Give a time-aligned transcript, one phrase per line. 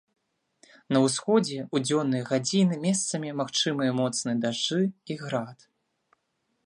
[0.95, 4.81] На ўсходзе ў дзённыя гадзіны месцамі магчымыя моцныя дажджы
[5.13, 5.57] і град.